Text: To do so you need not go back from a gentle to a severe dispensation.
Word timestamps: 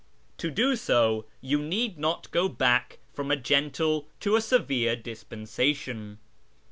To 0.39 0.49
do 0.49 0.75
so 0.75 1.25
you 1.41 1.61
need 1.61 1.99
not 1.99 2.31
go 2.31 2.49
back 2.49 2.97
from 3.13 3.29
a 3.29 3.35
gentle 3.35 4.07
to 4.21 4.35
a 4.35 4.41
severe 4.41 4.95
dispensation. 4.95 6.17